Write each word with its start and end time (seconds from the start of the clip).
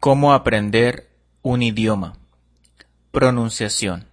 Cómo 0.00 0.32
aprender 0.32 1.10
un 1.42 1.60
idioma. 1.60 2.18
Pronunciación. 3.10 4.06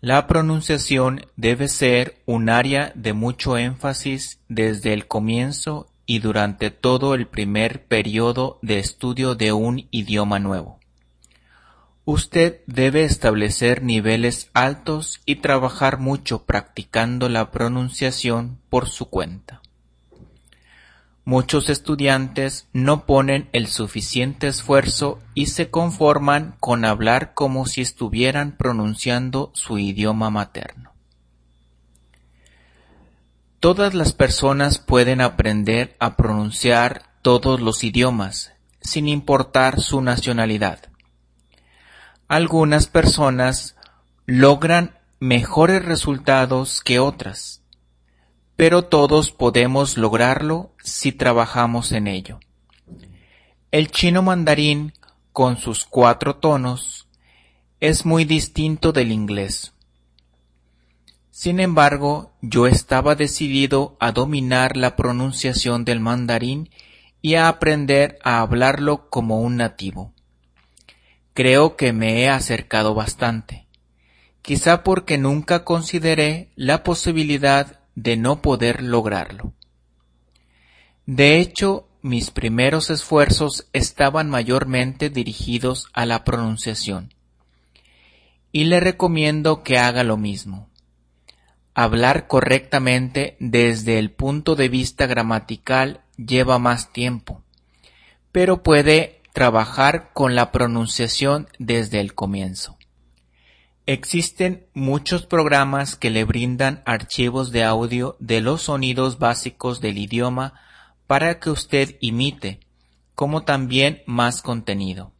La 0.00 0.26
pronunciación 0.26 1.26
debe 1.36 1.68
ser 1.68 2.22
un 2.24 2.48
área 2.48 2.90
de 2.94 3.12
mucho 3.12 3.58
énfasis 3.58 4.38
desde 4.48 4.94
el 4.94 5.06
comienzo 5.06 5.86
y 6.06 6.20
durante 6.20 6.70
todo 6.70 7.14
el 7.14 7.26
primer 7.26 7.84
periodo 7.84 8.58
de 8.62 8.78
estudio 8.78 9.34
de 9.34 9.52
un 9.52 9.86
idioma 9.90 10.38
nuevo. 10.38 10.80
Usted 12.06 12.62
debe 12.66 13.04
establecer 13.04 13.82
niveles 13.82 14.48
altos 14.54 15.20
y 15.26 15.36
trabajar 15.36 15.98
mucho 15.98 16.44
practicando 16.44 17.28
la 17.28 17.50
pronunciación 17.50 18.60
por 18.70 18.88
su 18.88 19.10
cuenta. 19.10 19.60
Muchos 21.26 21.70
estudiantes 21.70 22.68
no 22.74 23.06
ponen 23.06 23.48
el 23.52 23.66
suficiente 23.66 24.46
esfuerzo 24.46 25.20
y 25.32 25.46
se 25.46 25.70
conforman 25.70 26.54
con 26.60 26.84
hablar 26.84 27.32
como 27.32 27.64
si 27.64 27.80
estuvieran 27.80 28.52
pronunciando 28.58 29.50
su 29.54 29.78
idioma 29.78 30.28
materno. 30.28 30.92
Todas 33.58 33.94
las 33.94 34.12
personas 34.12 34.78
pueden 34.78 35.22
aprender 35.22 35.96
a 35.98 36.16
pronunciar 36.16 37.04
todos 37.22 37.58
los 37.58 37.82
idiomas, 37.84 38.52
sin 38.82 39.08
importar 39.08 39.80
su 39.80 40.02
nacionalidad. 40.02 40.90
Algunas 42.28 42.86
personas 42.86 43.76
logran 44.26 44.98
mejores 45.20 45.82
resultados 45.82 46.82
que 46.82 46.98
otras 46.98 47.63
pero 48.56 48.82
todos 48.82 49.32
podemos 49.32 49.96
lograrlo 49.96 50.72
si 50.82 51.12
trabajamos 51.12 51.92
en 51.92 52.06
ello. 52.06 52.40
El 53.70 53.90
chino 53.90 54.22
mandarín, 54.22 54.92
con 55.32 55.56
sus 55.56 55.84
cuatro 55.84 56.36
tonos, 56.36 57.08
es 57.80 58.06
muy 58.06 58.24
distinto 58.24 58.92
del 58.92 59.10
inglés. 59.10 59.72
Sin 61.30 61.58
embargo, 61.58 62.32
yo 62.40 62.68
estaba 62.68 63.16
decidido 63.16 63.96
a 63.98 64.12
dominar 64.12 64.76
la 64.76 64.94
pronunciación 64.94 65.84
del 65.84 65.98
mandarín 65.98 66.70
y 67.20 67.34
a 67.34 67.48
aprender 67.48 68.18
a 68.22 68.40
hablarlo 68.40 69.10
como 69.10 69.40
un 69.40 69.56
nativo. 69.56 70.12
Creo 71.32 71.74
que 71.74 71.92
me 71.92 72.20
he 72.20 72.28
acercado 72.28 72.94
bastante, 72.94 73.66
quizá 74.42 74.84
porque 74.84 75.18
nunca 75.18 75.64
consideré 75.64 76.52
la 76.54 76.84
posibilidad 76.84 77.80
de 77.94 78.16
no 78.16 78.42
poder 78.42 78.82
lograrlo. 78.82 79.52
De 81.06 81.38
hecho, 81.38 81.86
mis 82.02 82.30
primeros 82.30 82.90
esfuerzos 82.90 83.66
estaban 83.72 84.28
mayormente 84.28 85.10
dirigidos 85.10 85.88
a 85.92 86.06
la 86.06 86.24
pronunciación. 86.24 87.14
Y 88.52 88.64
le 88.64 88.80
recomiendo 88.80 89.62
que 89.62 89.78
haga 89.78 90.04
lo 90.04 90.16
mismo. 90.16 90.68
Hablar 91.74 92.26
correctamente 92.28 93.36
desde 93.40 93.98
el 93.98 94.10
punto 94.10 94.54
de 94.54 94.68
vista 94.68 95.06
gramatical 95.06 96.02
lleva 96.16 96.58
más 96.58 96.92
tiempo, 96.92 97.42
pero 98.30 98.62
puede 98.62 99.22
trabajar 99.32 100.12
con 100.12 100.36
la 100.36 100.52
pronunciación 100.52 101.48
desde 101.58 102.00
el 102.00 102.14
comienzo. 102.14 102.78
Existen 103.86 104.66
muchos 104.72 105.26
programas 105.26 105.94
que 105.94 106.08
le 106.08 106.24
brindan 106.24 106.82
archivos 106.86 107.52
de 107.52 107.64
audio 107.64 108.16
de 108.18 108.40
los 108.40 108.62
sonidos 108.62 109.18
básicos 109.18 109.82
del 109.82 109.98
idioma 109.98 110.54
para 111.06 111.38
que 111.38 111.50
usted 111.50 111.96
imite, 112.00 112.60
como 113.14 113.42
también 113.42 114.02
más 114.06 114.40
contenido. 114.40 115.12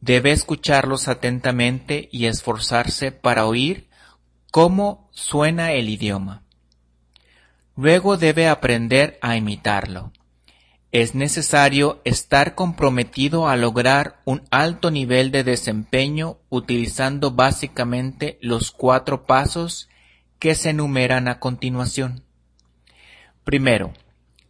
Debe 0.00 0.32
escucharlos 0.32 1.08
atentamente 1.08 2.08
y 2.10 2.24
esforzarse 2.24 3.12
para 3.12 3.44
oír 3.44 3.90
cómo 4.50 5.10
suena 5.12 5.72
el 5.72 5.90
idioma. 5.90 6.44
Luego 7.76 8.16
debe 8.16 8.48
aprender 8.48 9.18
a 9.20 9.36
imitarlo. 9.36 10.10
Es 10.90 11.14
necesario 11.14 12.00
estar 12.04 12.54
comprometido 12.54 13.46
a 13.46 13.56
lograr 13.56 14.22
un 14.24 14.42
alto 14.50 14.90
nivel 14.90 15.30
de 15.30 15.44
desempeño 15.44 16.38
utilizando 16.48 17.32
básicamente 17.32 18.38
los 18.40 18.70
cuatro 18.70 19.26
pasos 19.26 19.90
que 20.38 20.54
se 20.54 20.70
enumeran 20.70 21.28
a 21.28 21.40
continuación. 21.40 22.24
Primero, 23.44 23.92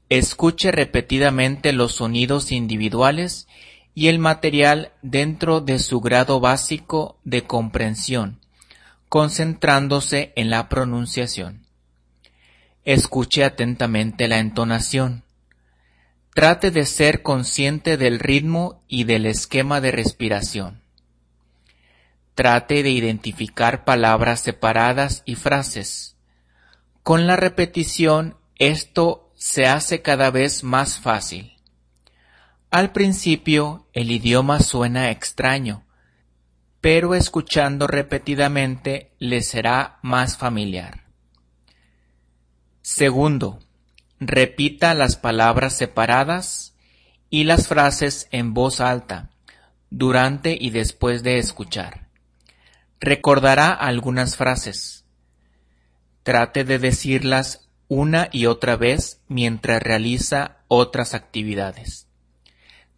escuche 0.08 0.70
repetidamente 0.70 1.72
los 1.72 1.96
sonidos 1.96 2.52
individuales 2.52 3.48
y 3.94 4.06
el 4.06 4.20
material 4.20 4.92
dentro 5.02 5.60
de 5.60 5.80
su 5.80 6.00
grado 6.00 6.38
básico 6.38 7.18
de 7.24 7.42
comprensión, 7.42 8.38
concentrándose 9.08 10.32
en 10.36 10.50
la 10.50 10.68
pronunciación. 10.68 11.66
Escuche 12.84 13.42
atentamente 13.42 14.28
la 14.28 14.38
entonación 14.38 15.24
Trate 16.38 16.70
de 16.70 16.86
ser 16.86 17.22
consciente 17.22 17.96
del 17.96 18.20
ritmo 18.20 18.84
y 18.86 19.02
del 19.02 19.26
esquema 19.26 19.80
de 19.80 19.90
respiración. 19.90 20.84
Trate 22.36 22.84
de 22.84 22.90
identificar 22.90 23.84
palabras 23.84 24.42
separadas 24.42 25.24
y 25.26 25.34
frases. 25.34 26.16
Con 27.02 27.26
la 27.26 27.34
repetición 27.34 28.36
esto 28.54 29.32
se 29.34 29.66
hace 29.66 30.00
cada 30.00 30.30
vez 30.30 30.62
más 30.62 31.00
fácil. 31.00 31.56
Al 32.70 32.92
principio 32.92 33.88
el 33.92 34.12
idioma 34.12 34.60
suena 34.60 35.10
extraño, 35.10 35.88
pero 36.80 37.16
escuchando 37.16 37.88
repetidamente 37.88 39.10
le 39.18 39.42
será 39.42 39.98
más 40.02 40.36
familiar. 40.36 41.02
Segundo, 42.80 43.58
Repita 44.20 44.94
las 44.94 45.16
palabras 45.16 45.76
separadas 45.76 46.74
y 47.30 47.44
las 47.44 47.68
frases 47.68 48.26
en 48.32 48.52
voz 48.52 48.80
alta, 48.80 49.30
durante 49.90 50.56
y 50.58 50.70
después 50.70 51.22
de 51.22 51.38
escuchar. 51.38 52.08
Recordará 53.00 53.72
algunas 53.72 54.36
frases. 54.36 55.04
Trate 56.24 56.64
de 56.64 56.78
decirlas 56.78 57.68
una 57.86 58.28
y 58.32 58.46
otra 58.46 58.76
vez 58.76 59.20
mientras 59.28 59.82
realiza 59.82 60.58
otras 60.66 61.14
actividades. 61.14 62.08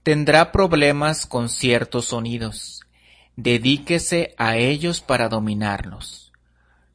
Tendrá 0.02 0.52
problemas 0.52 1.26
con 1.26 1.50
ciertos 1.50 2.06
sonidos. 2.06 2.80
Dedíquese 3.36 4.34
a 4.38 4.56
ellos 4.56 5.02
para 5.02 5.28
dominarlos. 5.28 6.29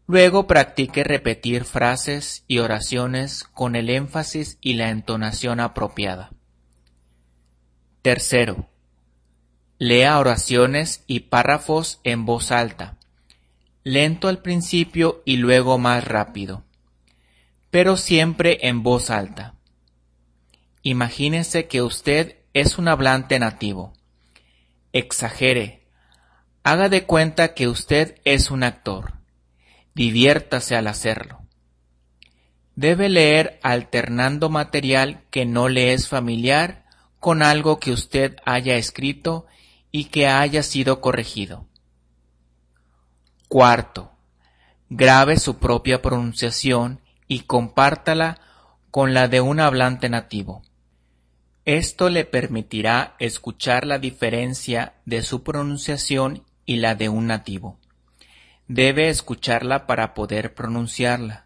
Luego 0.07 0.45
practique 0.45 1.03
repetir 1.03 1.63
frases 1.63 2.43
y 2.47 2.59
oraciones 2.59 3.43
con 3.43 3.75
el 3.75 3.89
énfasis 3.89 4.59
y 4.61 4.75
la 4.75 4.91
entonación 4.91 5.59
apropiada. 5.59 6.31
Tercero, 8.03 8.69
lea 9.79 10.19
oraciones 10.19 11.03
y 11.07 11.21
párrafos 11.21 12.01
en 12.03 12.23
voz 12.25 12.51
alta, 12.51 12.99
lento 13.83 14.27
al 14.27 14.43
principio 14.43 15.23
y 15.25 15.37
luego 15.37 15.79
más 15.79 16.03
rápido, 16.03 16.63
pero 17.71 17.97
siempre 17.97 18.59
en 18.67 18.83
voz 18.83 19.09
alta. 19.09 19.55
Imagínese 20.83 21.67
que 21.67 21.81
usted 21.81 22.43
es 22.53 22.77
un 22.77 22.89
hablante 22.89 23.39
nativo. 23.39 23.93
Exagere. 24.93 25.87
Haga 26.61 26.89
de 26.89 27.05
cuenta 27.05 27.55
que 27.55 27.67
usted 27.67 28.21
es 28.23 28.51
un 28.51 28.61
actor 28.61 29.24
Diviértase 29.95 30.75
al 30.75 30.87
hacerlo. 30.87 31.41
Debe 32.75 33.07
leer 33.07 33.59
alternando 33.63 34.49
material 34.49 35.23
que 35.31 35.45
no 35.45 35.69
le 35.69 35.93
es 35.93 36.09
familiar 36.09 36.83
con 37.21 37.41
algo 37.41 37.79
que 37.79 37.91
usted 37.91 38.35
haya 38.45 38.75
escrito 38.75 39.45
y 39.91 40.05
que 40.05 40.27
haya 40.27 40.63
sido 40.63 40.99
corregido. 40.99 41.65
Cuarto, 43.47 44.11
grabe 44.89 45.39
su 45.39 45.59
propia 45.59 46.01
pronunciación 46.01 46.99
y 47.29 47.41
compártala 47.41 48.41
con 48.91 49.13
la 49.13 49.29
de 49.29 49.39
un 49.39 49.61
hablante 49.61 50.09
nativo. 50.09 50.61
Esto 51.63 52.09
le 52.09 52.25
permitirá 52.25 53.15
escuchar 53.17 53.85
la 53.85 53.97
diferencia 53.97 54.95
de 55.05 55.23
su 55.23 55.41
pronunciación 55.41 56.43
y 56.65 56.75
la 56.75 56.95
de 56.95 57.07
un 57.07 57.27
nativo. 57.27 57.79
Debe 58.67 59.09
escucharla 59.09 59.85
para 59.85 60.13
poder 60.13 60.55
pronunciarla. 60.55 61.45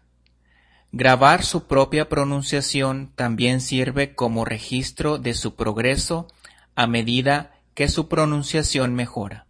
Grabar 0.92 1.44
su 1.44 1.66
propia 1.66 2.08
pronunciación 2.08 3.12
también 3.14 3.60
sirve 3.60 4.14
como 4.14 4.44
registro 4.44 5.18
de 5.18 5.34
su 5.34 5.54
progreso 5.54 6.28
a 6.74 6.86
medida 6.86 7.52
que 7.74 7.88
su 7.88 8.08
pronunciación 8.08 8.94
mejora. 8.94 9.46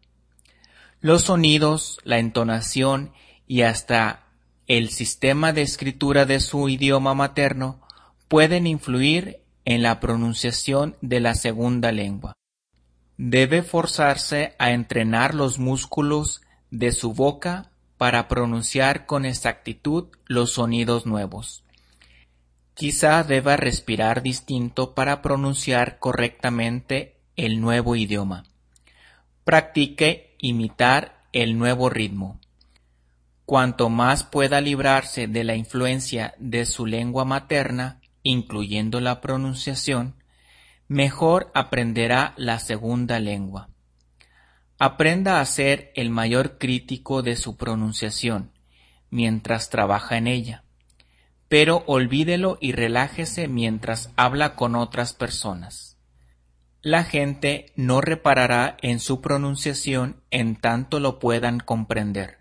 Los 1.00 1.22
sonidos, 1.22 1.98
la 2.04 2.18
entonación 2.18 3.12
y 3.46 3.62
hasta 3.62 4.24
el 4.66 4.90
sistema 4.90 5.52
de 5.52 5.62
escritura 5.62 6.26
de 6.26 6.40
su 6.40 6.68
idioma 6.68 7.14
materno 7.14 7.80
pueden 8.28 8.66
influir 8.66 9.40
en 9.64 9.82
la 9.82 10.00
pronunciación 10.00 10.96
de 11.00 11.20
la 11.20 11.34
segunda 11.34 11.92
lengua. 11.92 12.34
Debe 13.16 13.62
forzarse 13.62 14.54
a 14.58 14.72
entrenar 14.72 15.34
los 15.34 15.58
músculos 15.58 16.42
de 16.70 16.92
su 16.92 17.14
boca 17.14 17.70
para 17.96 18.28
pronunciar 18.28 19.06
con 19.06 19.24
exactitud 19.24 20.08
los 20.26 20.52
sonidos 20.52 21.06
nuevos. 21.06 21.64
Quizá 22.74 23.22
deba 23.24 23.56
respirar 23.56 24.22
distinto 24.22 24.94
para 24.94 25.20
pronunciar 25.20 25.98
correctamente 25.98 27.20
el 27.36 27.60
nuevo 27.60 27.96
idioma. 27.96 28.44
Practique 29.44 30.36
imitar 30.38 31.20
el 31.32 31.58
nuevo 31.58 31.90
ritmo. 31.90 32.40
Cuanto 33.44 33.88
más 33.88 34.24
pueda 34.24 34.60
librarse 34.60 35.26
de 35.26 35.44
la 35.44 35.56
influencia 35.56 36.34
de 36.38 36.64
su 36.66 36.86
lengua 36.86 37.24
materna, 37.24 38.00
incluyendo 38.22 39.00
la 39.00 39.20
pronunciación, 39.20 40.14
mejor 40.88 41.50
aprenderá 41.52 42.32
la 42.36 42.58
segunda 42.60 43.18
lengua. 43.18 43.68
Aprenda 44.82 45.42
a 45.42 45.44
ser 45.44 45.92
el 45.94 46.08
mayor 46.08 46.56
crítico 46.56 47.20
de 47.20 47.36
su 47.36 47.58
pronunciación 47.58 48.50
mientras 49.10 49.68
trabaja 49.68 50.16
en 50.16 50.26
ella, 50.26 50.64
pero 51.48 51.84
olvídelo 51.86 52.56
y 52.62 52.72
relájese 52.72 53.46
mientras 53.46 54.10
habla 54.16 54.54
con 54.54 54.74
otras 54.76 55.12
personas. 55.12 55.98
La 56.80 57.04
gente 57.04 57.74
no 57.76 58.00
reparará 58.00 58.78
en 58.80 59.00
su 59.00 59.20
pronunciación 59.20 60.22
en 60.30 60.56
tanto 60.56 60.98
lo 60.98 61.18
puedan 61.18 61.60
comprender. 61.60 62.38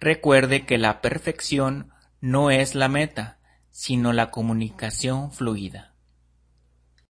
Recuerde 0.00 0.64
que 0.64 0.78
la 0.78 1.02
perfección 1.02 1.92
no 2.22 2.50
es 2.50 2.74
la 2.74 2.88
meta, 2.88 3.40
sino 3.70 4.14
la 4.14 4.30
comunicación 4.30 5.30
fluida. 5.30 5.91